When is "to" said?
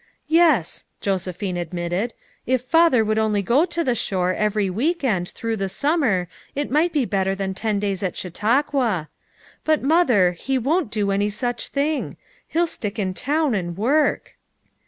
3.65-3.83